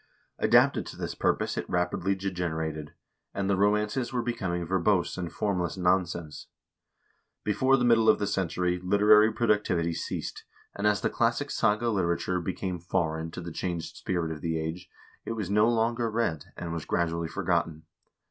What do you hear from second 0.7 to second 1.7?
to this purpose it